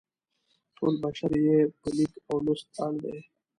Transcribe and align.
ټول 0.77 0.93
بشر 1.03 1.31
یې 1.45 1.57
په 1.79 1.87
لیک 1.95 2.13
او 2.29 2.37
لوست 2.45 2.67
اړ 2.85 2.93
دی. 3.03 3.17